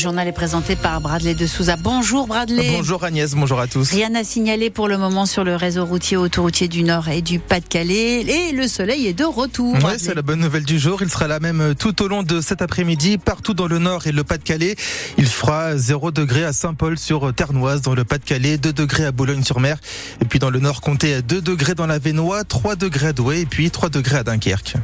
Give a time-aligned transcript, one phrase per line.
[0.00, 1.76] journal est présenté par Bradley de Souza.
[1.76, 2.72] Bonjour Bradley.
[2.72, 3.90] Bonjour Agnès, bonjour à tous.
[3.90, 7.38] Rien à signaler pour le moment sur le réseau routier autoroutier du Nord et du
[7.38, 8.22] Pas-de-Calais.
[8.22, 9.74] Et le soleil est de retour.
[9.84, 11.02] Oui, c'est la bonne nouvelle du jour.
[11.02, 14.12] Il sera là même tout au long de cet après-midi, partout dans le Nord et
[14.12, 14.74] le Pas-de-Calais.
[15.18, 19.76] Il fera 0 degré à Saint-Paul sur Ternoise, dans le Pas-de-Calais, 2 degrés à Boulogne-sur-Mer.
[20.22, 23.40] Et puis dans le Nord, comptez 2 degrés dans la Vénois, 3 degrés à Douai
[23.40, 24.76] et puis 3 degrés à Dunkerque.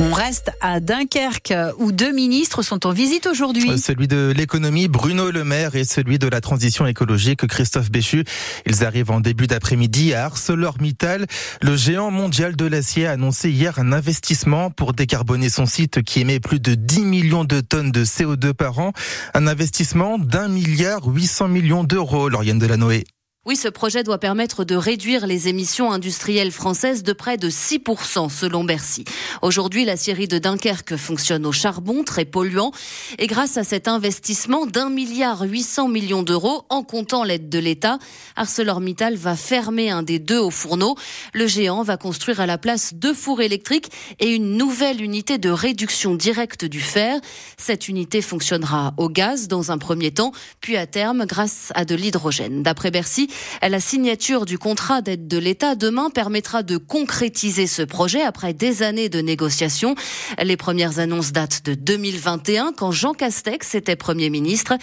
[0.00, 3.78] On reste à Dunkerque où deux ministres sont en visite aujourd'hui.
[3.78, 8.24] Celui de l'économie, Bruno Le Maire, et celui de la transition écologique, Christophe Béchu.
[8.64, 11.26] Ils arrivent en début d'après-midi à ArcelorMittal.
[11.62, 16.20] Le géant mondial de l'acier a annoncé hier un investissement pour décarboner son site qui
[16.20, 18.92] émet plus de 10 millions de tonnes de CO2 par an.
[19.34, 23.02] Un investissement d'un milliard 800 millions d'euros, Lauriane Delanoë.
[23.48, 28.28] Oui, ce projet doit permettre de réduire les émissions industrielles françaises de près de 6%
[28.28, 29.06] selon Bercy.
[29.40, 32.72] Aujourd'hui, la scierie de Dunkerque fonctionne au charbon, très polluant.
[33.18, 37.98] Et grâce à cet investissement d'un milliard 800 millions d'euros, en comptant l'aide de l'État,
[38.36, 40.96] ArcelorMittal va fermer un des deux au fourneau.
[41.32, 45.48] Le géant va construire à la place deux fours électriques et une nouvelle unité de
[45.48, 47.18] réduction directe du fer.
[47.56, 51.94] Cette unité fonctionnera au gaz dans un premier temps, puis à terme grâce à de
[51.94, 52.62] l'hydrogène.
[52.62, 53.30] D'après Bercy,
[53.62, 58.82] la signature du contrat d'aide de l'État demain permettra de concrétiser ce projet après des
[58.82, 59.94] années de négociations.
[60.42, 64.74] Les premières annonces datent de 2021 quand Jean Castex était Premier ministre.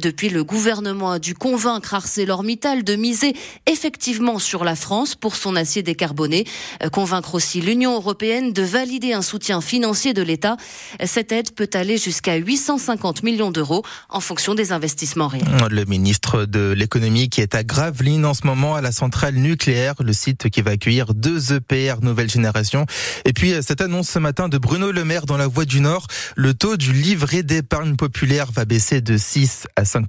[0.00, 3.34] Depuis, le gouvernement a dû convaincre ArcelorMittal de miser
[3.66, 6.44] effectivement sur la France pour son acier décarboné.
[6.92, 10.56] Convaincre aussi l'Union européenne de valider un soutien financier de l'État.
[11.04, 15.46] Cette aide peut aller jusqu'à 850 millions d'euros en fonction des investissements réels.
[15.70, 19.94] Le ministre de l'économie qui est à grave en ce moment à la centrale nucléaire,
[20.00, 22.86] le site qui va accueillir deux EPR nouvelle génération.
[23.24, 25.80] Et puis euh, cette annonce ce matin de Bruno Le Maire dans la Voix du
[25.80, 30.06] Nord, le taux du livret d'épargne populaire va baisser de 6 à 5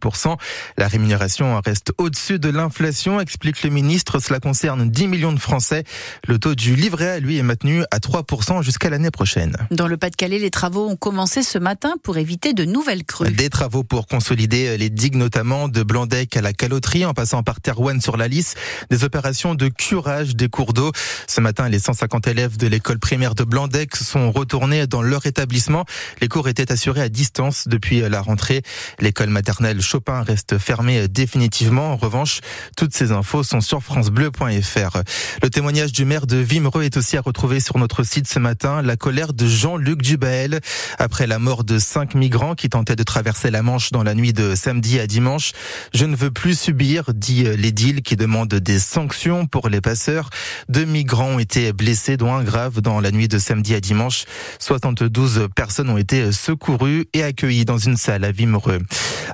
[0.77, 4.19] La rémunération reste au-dessus de l'inflation, explique le ministre.
[4.19, 5.83] Cela concerne 10 millions de Français.
[6.27, 9.55] Le taux du livret A, lui, est maintenu à 3% jusqu'à l'année prochaine.
[9.71, 13.31] Dans le Pas-de-Calais, les travaux ont commencé ce matin pour éviter de nouvelles crues.
[13.31, 17.61] Des travaux pour consolider les digues, notamment de Blandec à la Caloterie, en passant par
[17.67, 18.55] Terre sur la lisse,
[18.89, 20.93] des opérations de curage des cours d'eau.
[21.27, 25.83] Ce matin, les 150 élèves de l'école primaire de Blandec sont retournés dans leur établissement.
[26.21, 28.61] Les cours étaient assurés à distance depuis la rentrée.
[29.01, 31.91] L'école maternelle Chopin reste fermée définitivement.
[31.91, 32.39] En revanche,
[32.77, 35.01] toutes ces infos sont sur francebleu.fr.
[35.43, 38.81] Le témoignage du maire de Vimereux est aussi à retrouver sur notre site ce matin.
[38.81, 40.61] La colère de Jean-Luc Dubaël
[40.99, 44.31] après la mort de cinq migrants qui tentaient de traverser la Manche dans la nuit
[44.31, 45.51] de samedi à dimanche.
[45.93, 47.73] Je ne veux plus subir, dit les
[48.03, 50.29] qui demande des sanctions pour les passeurs.
[50.67, 54.25] Deux migrants ont été blessés, dont un grave dans la nuit de samedi à dimanche.
[54.59, 58.79] 72 personnes ont été secourues et accueillies dans une salle à Vimereux.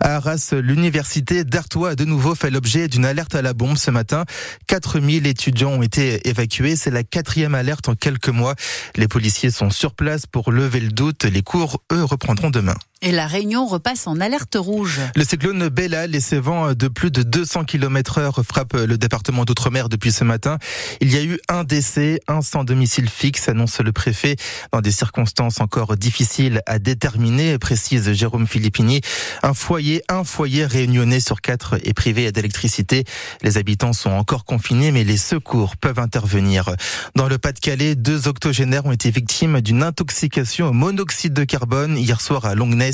[0.01, 3.91] À Arras, l'université d'Artois a de nouveau fait l'objet d'une alerte à la bombe ce
[3.91, 4.25] matin.
[4.67, 6.75] 4000 étudiants ont été évacués.
[6.75, 8.56] C'est la quatrième alerte en quelques mois.
[8.95, 11.23] Les policiers sont sur place pour lever le doute.
[11.25, 12.75] Les cours, eux, reprendront demain.
[13.05, 15.01] Et la Réunion repasse en alerte rouge.
[15.15, 19.43] Le cyclone Bella et ses vents de plus de 200 km heure frappent le département
[19.43, 20.57] d'Outre-mer depuis ce matin.
[21.01, 24.37] Il y a eu un décès, un sans domicile fixe, annonce le préfet,
[24.71, 29.01] dans des circonstances encore difficiles à déterminer, précise Jérôme Filippini.
[29.41, 33.03] Un foyer, un foyer réunionnais sur quatre est privé d'électricité.
[33.41, 36.73] Les habitants sont encore confinés, mais les secours peuvent intervenir.
[37.15, 42.21] Dans le Pas-de-Calais, deux octogénaires ont été victimes d'une intoxication au monoxyde de carbone hier
[42.21, 42.92] soir à Longnes.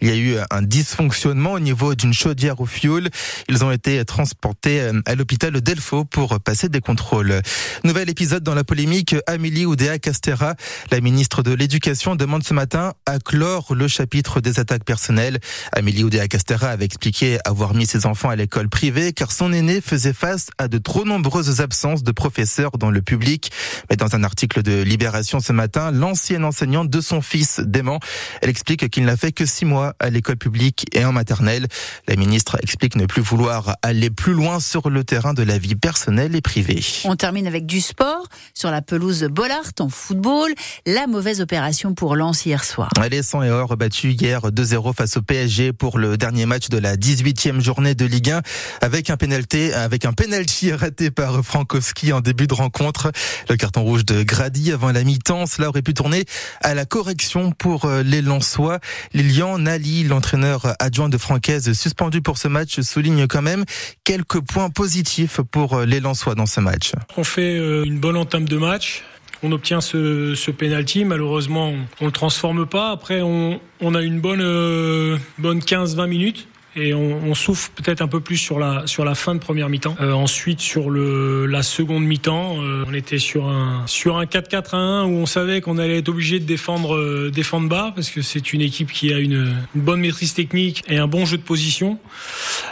[0.00, 3.08] Il y a eu un dysfonctionnement au niveau d'une chaudière au fioul.
[3.48, 7.40] Ils ont été transportés euh, à l'hôpital Delfaux pour passer des contrôles.
[7.84, 9.16] Nouvel épisode dans la polémique.
[9.26, 10.54] Amélie Oudéa Castera,
[10.90, 15.38] la ministre de l'Éducation, demande ce matin à clore le chapitre des attaques personnelles.
[15.72, 19.80] Amélie Oudéa Castera avait expliqué avoir mis ses enfants à l'école privée car son aîné
[19.80, 23.50] faisait face à de trop nombreuses absences de professeurs dans le public.
[23.90, 28.00] Mais dans un article de Libération ce matin, l'ancienne enseignante de son fils dément.
[28.42, 31.66] Elle explique qu'il n'a fait que six mois à l'école publique et en maternelle.
[32.08, 35.74] La ministre explique ne plus vouloir aller plus loin sur le terrain de la vie
[35.74, 36.82] personnelle et privée.
[37.04, 40.52] On termine avec du sport sur la pelouse Bollard en football.
[40.86, 42.90] La mauvaise opération pour Lens hier soir.
[43.10, 46.78] Les 100 et or battu hier 2-0 face au PSG pour le dernier match de
[46.78, 48.42] la 18e journée de Ligue 1
[48.80, 53.12] avec un penalty, avec un penalty raté par Frankowski en début de rencontre.
[53.48, 56.24] Le carton rouge de Grady avant la mi-temps, cela aurait pu tourner
[56.62, 58.78] à la correction pour euh, les Lensois.
[59.24, 63.64] Lilian Nali, l'entraîneur adjoint de Francaise, suspendu pour ce match, souligne quand même
[64.04, 66.92] quelques points positifs pour euh, les Lensois dans ce match.
[67.16, 69.02] On fait euh, une bonne entame de match.
[69.42, 71.06] on obtient ce, ce penalty.
[71.06, 71.68] Malheureusement,
[72.00, 72.90] on, ne le transforme pas.
[72.90, 73.60] Après, on,
[73.94, 78.58] a une bonne, euh, bonne 15-20 minutes et on, souffre peut-être un peu plus sur
[78.58, 79.96] la sur la fin de première mi-temps.
[80.00, 85.04] Euh, ensuite sur le la seconde mi-temps, euh, on était sur un sur un 4-4-1
[85.06, 88.52] où on savait qu'on allait être obligé de défendre euh, défendre bas parce que c'est
[88.52, 91.98] une équipe qui a une, une, bonne maîtrise technique et un bon jeu de position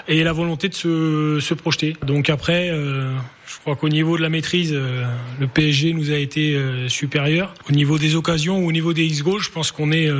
[0.08, 1.96] et la volonté de se, se projeter.
[2.06, 6.58] Donc après je crois qu'au niveau de la maîtrise, le PSG nous a été
[6.88, 7.54] supérieur.
[7.68, 10.10] Au niveau des occasions ou au niveau des X-goals, je pense qu'on est,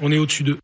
[0.00, 0.58] on est au-dessus d'eux.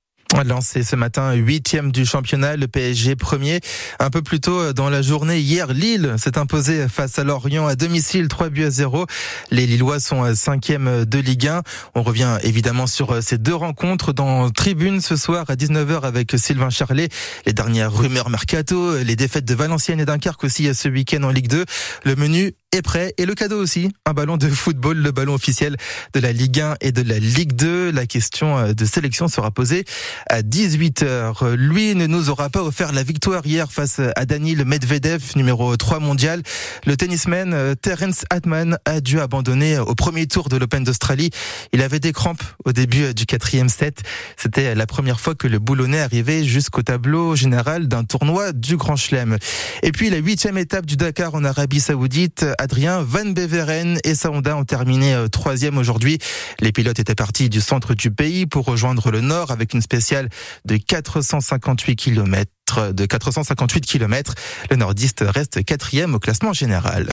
[0.44, 3.60] Lancé ce matin huitième du championnat, le PSG premier.
[4.00, 7.74] Un peu plus tôt dans la journée, hier, Lille s'est imposé face à Lorient à
[7.74, 9.06] domicile, 3 buts à 0.
[9.50, 11.62] Les Lillois sont cinquième de Ligue 1.
[11.94, 16.70] On revient évidemment sur ces deux rencontres dans Tribune ce soir à 19h avec Sylvain
[16.70, 17.08] Charlet.
[17.46, 21.48] Les dernières rumeurs mercato, les défaites de Valenciennes et Dunkerque aussi ce week-end en Ligue
[21.48, 21.64] 2.
[22.04, 25.76] Le menu est prêt et le cadeau aussi, un ballon de football, le ballon officiel
[26.12, 27.90] de la Ligue 1 et de la Ligue 2.
[27.90, 29.84] La question de sélection sera posée
[30.28, 31.54] à 18h.
[31.54, 36.00] Lui ne nous aura pas offert la victoire hier face à Daniel Medvedev, numéro 3
[36.00, 36.42] mondial.
[36.86, 41.30] Le tennisman euh, Terence Atman a dû abandonner au premier tour de l'Open d'Australie.
[41.72, 44.02] Il avait des crampes au début du quatrième set.
[44.36, 48.96] C'était la première fois que le boulonnais arrivait jusqu'au tableau général d'un tournoi du Grand
[48.96, 49.38] Chelem.
[49.82, 54.32] Et puis la huitième étape du Dakar en Arabie Saoudite, Adrien Van Beveren et sa
[54.32, 56.18] Honda ont terminé euh, troisième aujourd'hui.
[56.58, 60.28] Les pilotes étaient partis du centre du pays pour rejoindre le nord avec une spéciale
[60.64, 62.50] de 458 km.
[62.92, 64.34] De 458 km,
[64.68, 67.04] le nordiste reste quatrième au classement général.